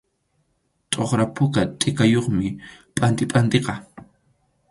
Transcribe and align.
Tʼuqra 0.91 1.23
puka 1.35 1.61
tʼikayuqmi 1.79 2.47
pantipantiqa. 2.97 3.73